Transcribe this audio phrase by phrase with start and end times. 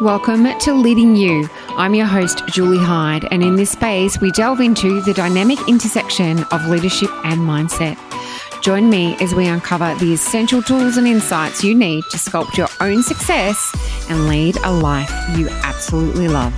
[0.00, 1.46] Welcome to Leading You.
[1.76, 6.42] I'm your host, Julie Hyde, and in this space, we delve into the dynamic intersection
[6.44, 7.98] of leadership and mindset.
[8.62, 12.68] Join me as we uncover the essential tools and insights you need to sculpt your
[12.80, 13.76] own success
[14.08, 16.54] and lead a life you absolutely love.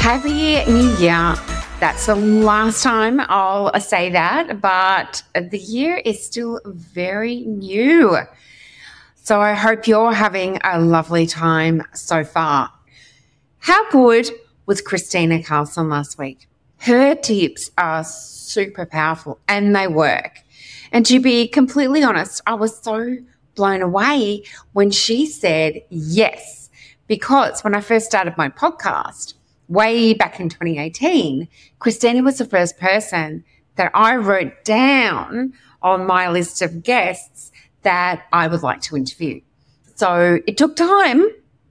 [0.00, 1.53] Happy New Year.
[1.84, 8.16] That's the last time I'll say that, but the year is still very new.
[9.16, 12.72] So I hope you're having a lovely time so far.
[13.58, 14.30] How good
[14.64, 16.48] was Kristina Karlsson last week?
[16.78, 20.38] Her tips are super powerful and they work.
[20.90, 23.18] And to be completely honest, I was so
[23.56, 26.70] blown away when she said yes,
[27.08, 29.34] because when I first started my podcast,
[29.68, 31.48] way back in 2018,
[31.80, 33.44] Kristina was the first person
[33.76, 39.40] that I wrote down on my list of guests that I would like to interview.
[39.94, 41.24] So it took time,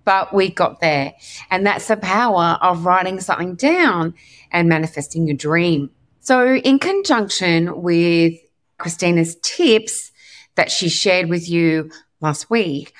[0.05, 1.13] but we got there.
[1.49, 4.13] And that's the power of writing something down
[4.51, 5.89] and manifesting your dream.
[6.19, 8.35] So, in conjunction with
[8.79, 10.11] Kristina's tips
[10.55, 12.93] that she shared with you last week,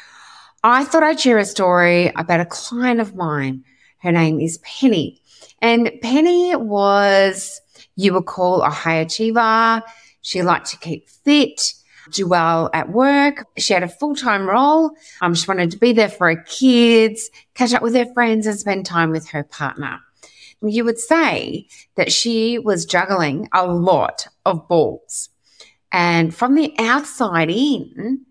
[0.62, 3.64] I thought I'd share a story about a client of mine
[4.04, 5.22] her name is Penny.
[5.62, 7.62] And Penny was,
[7.96, 9.82] you would call a high achiever.
[10.22, 11.74] She liked to keep fit,
[12.12, 13.48] do well at work.
[13.58, 14.92] She had a full time role.
[15.22, 18.60] Um, she wanted to be there for her kids, catch up with her friends, and
[18.60, 20.00] spend time with her partner.
[20.62, 25.30] You would say that she was juggling a lot of balls.
[25.92, 28.26] And from the outside in,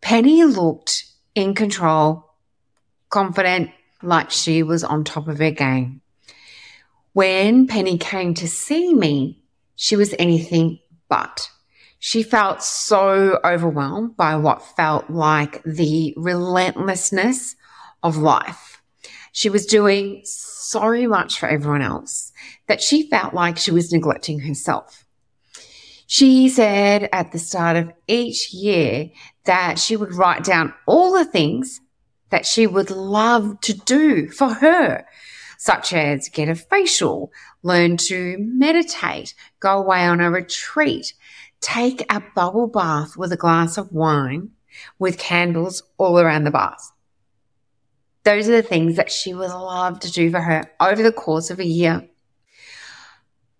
[0.00, 2.34] Penny looked in control,
[3.08, 3.70] confident,
[4.02, 6.00] like she was on top of her game.
[7.12, 9.42] When Penny came to see me,
[9.76, 11.50] she was anything but.
[11.98, 17.54] She felt so overwhelmed by what felt like the relentlessness
[18.02, 18.82] of life.
[19.32, 22.32] She was doing so much for everyone else
[22.66, 25.04] that she felt like she was neglecting herself.
[26.06, 29.10] She said at the start of each year
[29.44, 31.80] that she would write down all the things
[32.32, 35.04] that she would love to do for her,
[35.58, 37.30] such as get a facial,
[37.62, 41.12] learn to meditate, go away on a retreat,
[41.60, 44.48] take a bubble bath with a glass of wine
[44.98, 46.90] with candles all around the bath.
[48.24, 51.50] Those are the things that she would love to do for her over the course
[51.50, 52.08] of a year.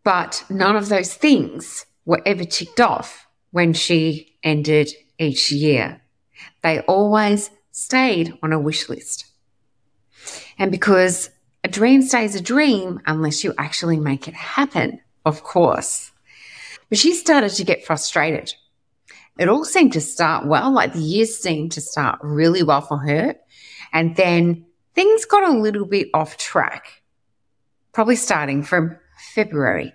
[0.03, 6.01] But none of those things were ever ticked off when she ended each year.
[6.63, 9.27] They always stayed on a wish list.
[10.59, 11.31] And because
[11.65, 16.13] a dream stays a dream unless you actually make it happen, of course.
[16.89, 18.55] But she started to get frustrated.
[19.39, 22.99] It all seemed to start well, like the years seemed to start really well for
[22.99, 23.35] her.
[23.93, 27.03] And then things got a little bit off track,
[27.93, 28.99] probably starting from
[29.35, 29.93] February.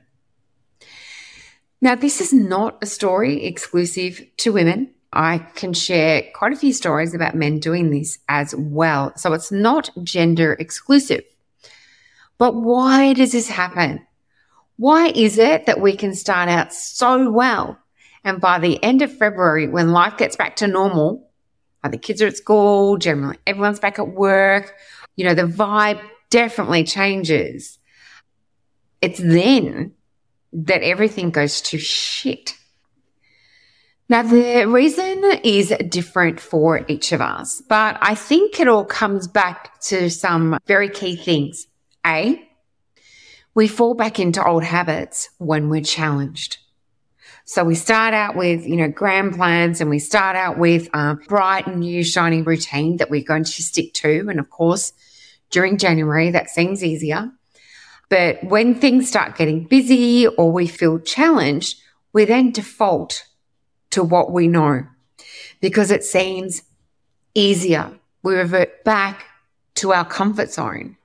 [1.79, 4.93] Now, this is not a story exclusive to women.
[5.17, 9.11] I can share quite a few stories about men doing this as well.
[9.17, 11.23] So it's not gender exclusive.
[12.37, 14.05] But why does this happen?
[14.77, 17.79] Why is it that we can start out so well
[18.27, 21.29] and by the end of February, when life gets back to normal,
[21.89, 24.75] the kids are at school, generally everyone's back at work,
[25.15, 27.79] you know, the vibe definitely changes.
[29.01, 29.93] It's then
[30.51, 32.56] that everything goes to shit.
[34.09, 39.27] Now, the reason is different for each of us, but I think it all comes
[39.27, 41.67] back to some very key things.
[42.05, 42.41] A,
[43.53, 46.57] we fall back into old habits when we're challenged.
[47.43, 51.15] So we start out with, you know, grand plans and we start out with a
[51.27, 54.27] bright new shiny routine that we're going to stick to.
[54.29, 54.93] And of course,
[55.49, 57.29] during January, that seems easier.
[58.09, 61.81] But when things start getting busy or we feel challenged,
[62.13, 63.25] we then default
[63.91, 64.85] to what we know
[65.61, 66.63] because it seems
[67.33, 67.91] easier.
[68.23, 69.25] We revert back
[69.75, 70.97] to our comfort zone,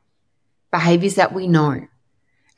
[0.70, 1.86] behaviors that we know.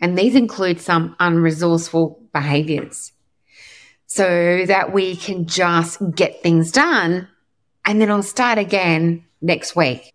[0.01, 3.13] And these include some unresourceful behaviors
[4.07, 7.29] so that we can just get things done
[7.85, 10.13] and then I'll start again next week.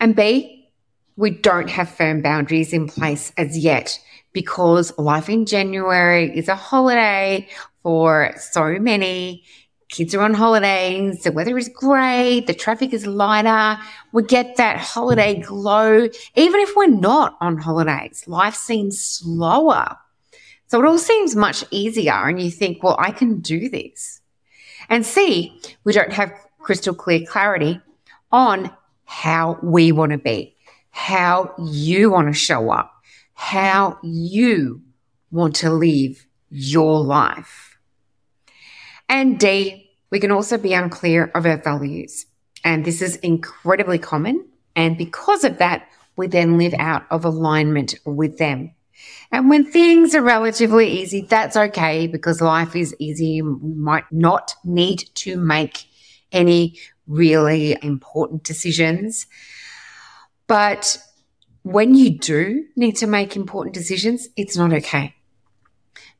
[0.00, 0.70] And B,
[1.16, 3.98] we don't have firm boundaries in place as yet
[4.34, 7.48] because life in January is a holiday
[7.82, 9.44] for so many.
[9.88, 11.22] Kids are on holidays.
[11.22, 12.46] The weather is great.
[12.46, 13.80] The traffic is lighter.
[14.12, 16.08] We get that holiday glow.
[16.34, 19.96] Even if we're not on holidays, life seems slower
[20.66, 24.20] So it all seems much easier, and you think, well, I can do this.
[24.88, 27.80] And C, we don't have crystal clear clarity
[28.32, 28.70] on
[29.04, 30.56] how we want to be,
[30.90, 32.93] how you want to show up,
[33.34, 34.82] how you
[35.30, 37.78] want to live your life.
[39.08, 42.26] And D, we can also be unclear of our values.
[42.64, 44.48] And this is incredibly common.
[44.76, 48.72] And because of that, we then live out of alignment with them.
[49.32, 53.42] And when things are relatively easy, that's okay because life is easy.
[53.42, 55.86] We might not need to make
[56.30, 59.26] any really important decisions.
[60.46, 60.98] But
[61.64, 65.14] when you do need to make important decisions, it's not okay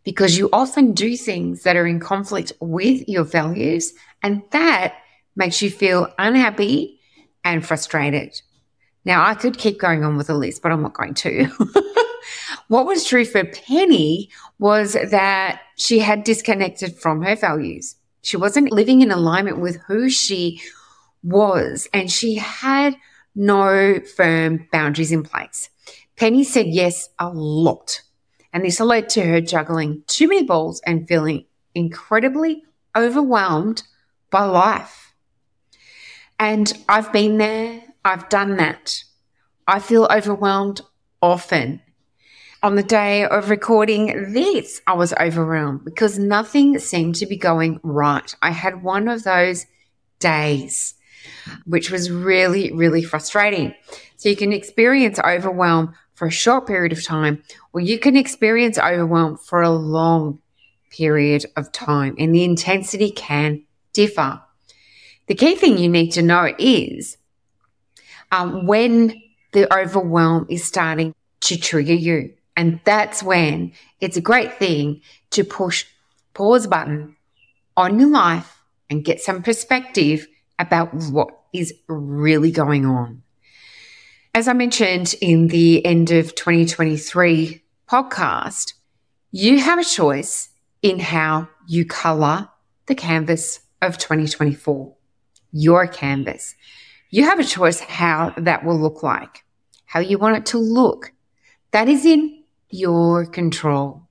[0.05, 4.95] because you often do things that are in conflict with your values, and that
[5.35, 7.01] makes you feel unhappy
[7.43, 8.41] and frustrated.
[9.05, 11.47] Now, I could keep going on with the list, but I'm not going to.
[12.69, 17.97] what was true for Penny was that she had disconnected from her values.
[18.23, 20.63] She wasn't living in alignment with who she
[21.23, 22.97] was, and she had
[23.35, 25.71] no firm boundaries in place.
[26.17, 28.03] Penny said yes a lot,
[28.53, 32.65] and this led to her juggling too many balls and feeling incredibly
[32.97, 33.83] overwhelmed
[34.31, 35.15] by life.
[36.39, 39.03] And I've been there, I've done that.
[39.67, 40.83] I feel overwhelmed
[41.23, 41.81] often.
[42.63, 47.79] On the day of recording this, I was overwhelmed because nothing seemed to be going
[47.83, 48.35] right.
[48.41, 49.67] I had one of those
[50.19, 50.94] days,
[51.65, 53.75] which was really, really frustrating.
[54.17, 57.43] So you can experience overwhelm for a short period of time,
[57.73, 60.39] or you can experience overwhelm for a long
[60.91, 64.41] period of time, and the intensity can differ.
[65.27, 67.17] The key thing you need to know is
[68.31, 69.21] um, when
[69.53, 72.35] the overwhelm is starting to trigger you.
[72.57, 75.01] And that's when it's a great thing
[75.31, 75.87] to push
[76.35, 77.17] pause button
[77.77, 80.27] on your life and get some perspective
[80.59, 83.23] about what is really going on.
[84.35, 88.75] As I mentioned in the end of 2023 podcast,
[89.31, 90.49] you have a choice
[90.83, 92.49] in how you color
[92.87, 94.95] the canvas of 2024,
[95.53, 96.55] your canvas.
[97.11, 99.45] You have a choice how that will look like,
[99.87, 101.13] how you want it to look.
[101.71, 104.09] That is in your control.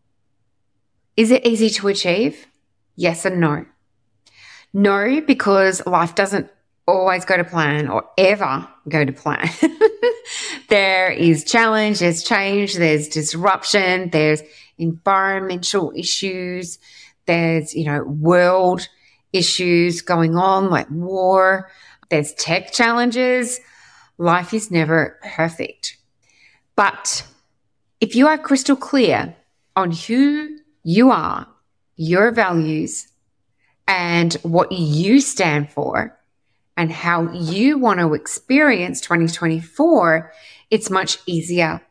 [1.17, 2.47] Is it easy to achieve?
[2.95, 3.65] Yes and no.
[4.73, 6.49] No, because life doesn't
[6.87, 9.49] always go to plan or ever go to plan.
[10.69, 14.41] there is challenge, there's change, there's disruption, there's
[14.77, 16.79] environmental issues,
[17.25, 18.87] there's, you know, world
[19.31, 21.69] issues going on like war,
[22.09, 23.59] there's tech challenges.
[24.17, 25.97] Life is never perfect.
[26.75, 27.25] But
[27.99, 29.35] if you are crystal clear
[29.75, 31.47] on who you are,
[31.95, 33.07] your values,
[33.87, 36.17] and what you stand for,
[36.75, 40.31] and how you want to experience 2024,
[40.71, 41.81] it's much easier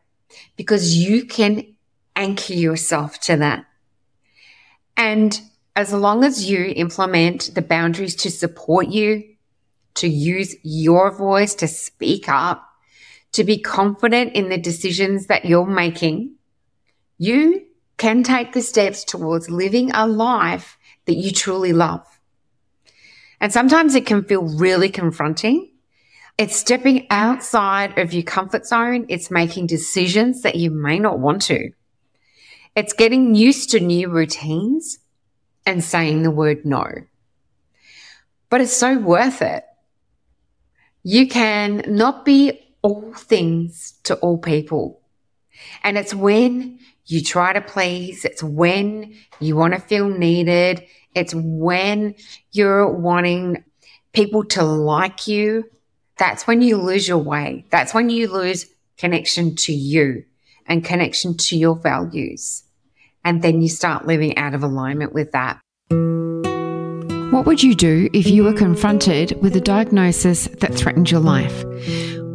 [0.57, 1.65] because you can
[2.15, 3.65] anchor yourself to that.
[4.97, 5.39] And
[5.75, 9.23] as long as you implement the boundaries to support you,
[9.95, 12.67] to use your voice to speak up,
[13.31, 16.35] to be confident in the decisions that you're making,
[17.17, 17.65] you
[17.97, 22.05] can take the steps towards living a life that you truly love.
[23.39, 25.71] And sometimes it can feel really confronting.
[26.37, 29.05] It's stepping outside of your comfort zone.
[29.09, 31.71] It's making decisions that you may not want to.
[32.75, 34.97] It's getting used to new routines
[35.65, 36.85] and saying the word no.
[38.49, 39.63] But it's so worth it.
[41.03, 45.01] You can not be all things to all people.
[45.83, 51.33] And it's when you try to please, it's when you want to feel needed, it's
[51.35, 52.15] when
[52.51, 53.63] you're wanting
[54.13, 55.65] people to like you.
[56.17, 57.65] That's when you lose your way.
[57.71, 58.65] That's when you lose
[58.97, 60.23] connection to you
[60.67, 62.63] and connection to your values.
[63.25, 65.59] And then you start living out of alignment with that.
[67.33, 71.63] What would you do if you were confronted with a diagnosis that threatened your life?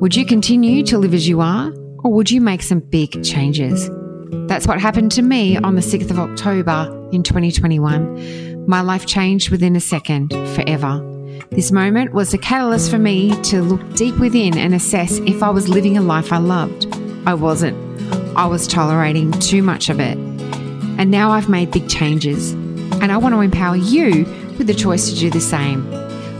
[0.01, 3.89] Would you continue to live as you are, or would you make some big changes?
[4.31, 8.67] That's what happened to me on the 6th of October in 2021.
[8.67, 11.03] My life changed within a second, forever.
[11.51, 15.49] This moment was the catalyst for me to look deep within and assess if I
[15.49, 16.87] was living a life I loved.
[17.27, 17.77] I wasn't.
[18.37, 20.19] I was tolerating too much of it.
[20.99, 22.53] And now I've made big changes.
[22.53, 24.25] And I want to empower you
[24.59, 25.89] with the choice to do the same.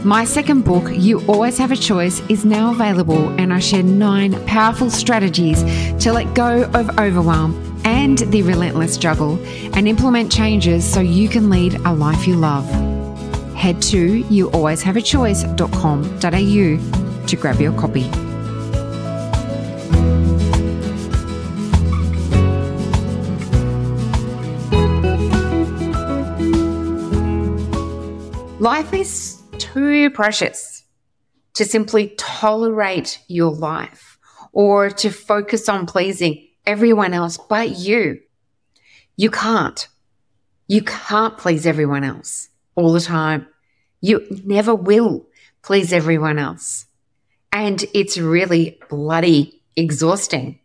[0.03, 4.45] My second book, You Always Have a Choice, is now available, and I share nine
[4.45, 5.63] powerful strategies
[6.03, 9.43] to let go of overwhelm and the relentless juggle
[9.75, 12.69] and implement changes so you can lead a life you love.
[13.55, 18.03] Head to youalwayshaveachoice.com.au to grab your copy.
[28.59, 30.83] Life is too precious
[31.55, 34.19] to simply tolerate your life
[34.51, 38.19] or to focus on pleasing everyone else but you.
[39.17, 39.87] You can't.
[40.67, 43.47] You can't please everyone else all the time.
[44.01, 45.27] You never will
[45.63, 46.85] please everyone else.
[47.51, 50.59] And it's really bloody exhausting.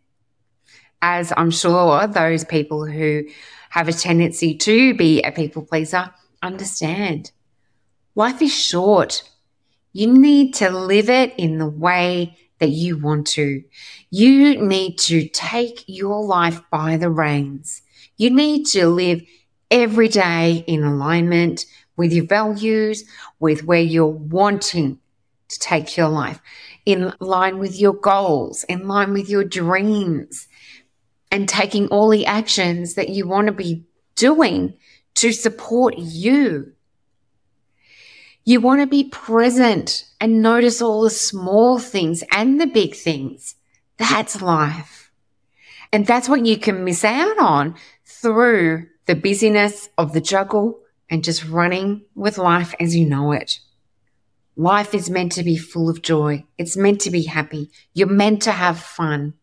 [1.01, 3.23] As I'm sure those people who
[3.71, 7.31] have a tendency to be a people pleaser understand.
[8.13, 9.23] Life is short.
[9.91, 13.63] You need to live it in the way that you want to.
[14.09, 17.81] You need to take your life by the reins.
[18.17, 19.21] You need to live
[19.69, 21.65] every day in alignment
[21.97, 23.03] with your values,
[23.39, 24.99] with where you're wanting
[25.49, 26.41] to take your life,
[26.85, 30.47] in line with your goals, in line with your dreams,
[31.31, 33.83] and taking all the actions that you want to be
[34.15, 34.73] doing
[35.15, 36.74] to support you
[38.45, 43.55] you want to be present and notice all the small things and the big things.
[43.97, 45.11] That's life.
[45.91, 47.75] And that's what you can miss out on
[48.05, 53.59] through the busyness of the juggle and just running with life as you know it.
[54.55, 56.45] Life is meant to be full of joy.
[56.57, 57.71] It's meant to be happy.
[57.93, 59.33] You're meant to have fun.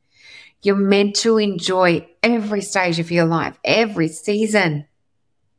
[0.62, 4.86] You're meant to enjoy every stage of your life, every season.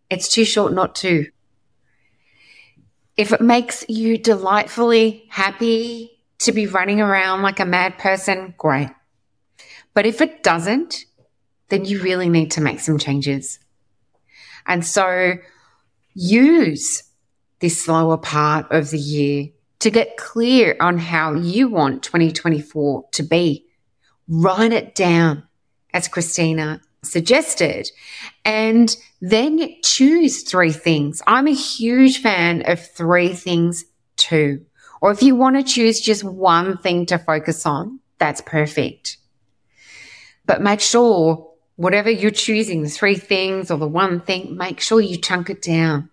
[0.09, 1.27] It's too short not to.
[3.15, 8.89] If it makes you delightfully happy to be running around like a mad person, great.
[9.93, 11.05] But if it doesn't,
[11.69, 13.59] then you really need to make some changes.
[14.65, 15.35] And so
[16.13, 17.03] use
[17.59, 23.23] this slower part of the year to get clear on how you want 2024 to
[23.23, 23.65] be.
[24.27, 25.43] Write it down,
[25.93, 27.89] as Kristina suggested,
[28.45, 31.21] and then choose three things.
[31.27, 34.65] I'm a huge fan of three things too.
[35.01, 39.17] Or if you want to choose just one thing to focus on, that's perfect.
[40.45, 45.01] But make sure whatever you're choosing, the three things or the one thing, make sure
[45.01, 46.09] you chunk it down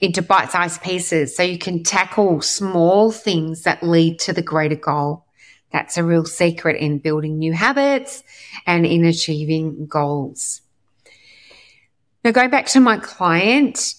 [0.00, 4.76] into bite sized pieces so you can tackle small things that lead to the greater
[4.76, 5.23] goal.
[5.74, 8.22] That's a real secret in building new habits
[8.64, 10.60] and in achieving goals.
[12.22, 13.94] Now, going back to my client,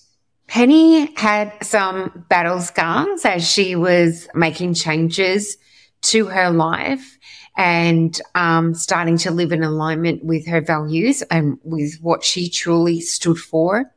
[0.48, 5.58] Penny had some battle scars as she was making changes
[6.04, 7.18] to her life
[7.58, 13.02] and um, starting to live in alignment with her values and with what she truly
[13.02, 13.94] stood for.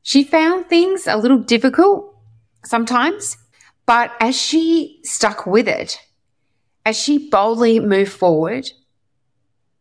[0.00, 2.16] She found things a little difficult
[2.64, 3.36] sometimes,
[3.84, 6.00] but as she stuck with it,
[6.84, 8.70] as she boldly moved forward,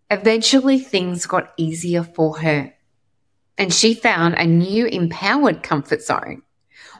[0.09, 2.73] eventually things got easier for her.
[3.57, 6.41] And she found a new empowered comfort zone,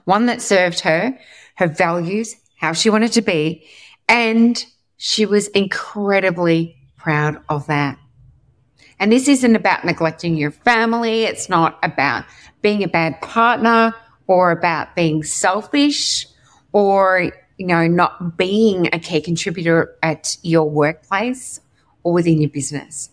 [0.06, 1.18] one that served her,
[1.56, 3.66] her values, how she wanted to be,
[4.08, 4.64] and
[4.98, 7.98] she was incredibly proud of that.
[9.00, 11.24] And this isn't about neglecting your family.
[11.24, 12.26] It's not about
[12.62, 13.96] being a bad partner
[14.28, 16.28] or about being selfish
[16.72, 17.32] or
[17.62, 21.62] you know, not being a key contributor at your workplace
[22.02, 23.12] or within your business.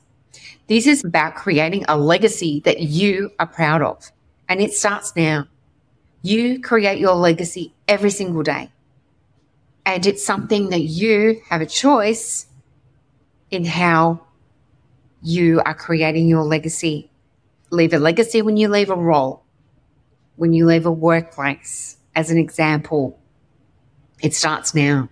[0.69, 4.11] This is about creating a legacy that you are proud of.
[4.49, 5.49] And it starts now.
[6.23, 8.73] You create your legacy every single day.
[9.85, 12.47] And it's something that you have a choice
[13.51, 14.23] in how
[15.21, 17.11] you are creating your legacy.
[17.69, 19.43] Leave a legacy when you leave a role,
[20.37, 23.21] when you leave a workplace, as an example
[24.21, 25.09] it starts now.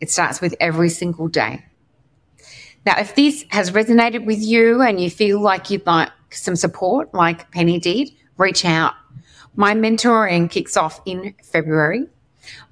[0.00, 1.64] It starts with every single day.
[2.84, 7.14] Now, if this has resonated with you and you feel like you'd like some support,
[7.14, 8.94] like Penny did, reach out.
[9.54, 12.06] My mentoring kicks off in February.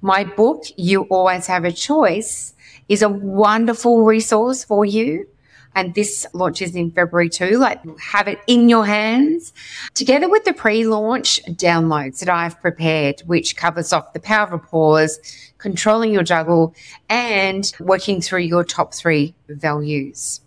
[0.01, 2.53] My book, You Always Have a Choice,
[2.89, 5.27] is a wonderful resource for you
[5.75, 7.57] and this launches in February too.
[7.57, 9.53] Like have it in your hands
[9.93, 15.19] together with the pre-launch downloads that I've prepared, which covers off the power of pause,
[15.57, 16.75] controlling your juggle
[17.09, 20.41] and working through your top three values.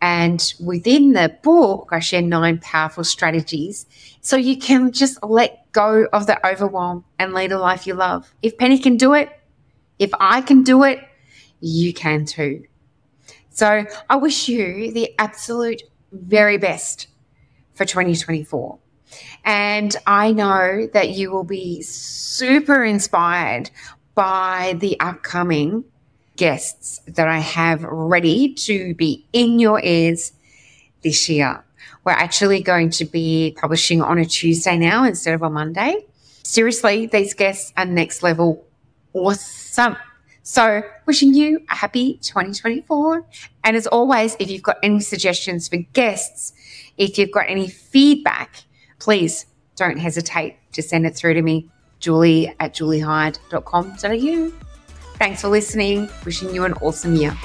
[0.00, 3.86] And within the book, I share nine powerful strategies
[4.20, 8.32] so you can just let go of the overwhelm and lead a life you love.
[8.42, 9.30] If Penny can do it,
[9.98, 11.00] if I can do it,
[11.60, 12.64] you can too.
[13.56, 15.82] So I wish you the absolute
[16.12, 17.08] very best
[17.72, 18.78] for 2024.
[19.46, 23.70] And I know that you will be super inspired
[24.14, 25.84] by the upcoming
[26.36, 30.32] guests that I have ready to be in your ears
[31.02, 31.64] this year.
[32.04, 36.04] We're actually going to be publishing on a Tuesday now instead of a Monday.
[36.42, 38.66] Seriously, these guests are next level
[39.14, 39.96] awesome.
[40.48, 43.26] So, wishing you a happy 2024.
[43.64, 46.52] And as always, if you've got any suggestions for guests,
[46.96, 48.62] if you've got any feedback,
[49.00, 54.52] please don't hesitate to send it through to me, julie at juliehyde.com.au.
[55.18, 56.08] Thanks for listening.
[56.24, 57.36] Wishing you an awesome year.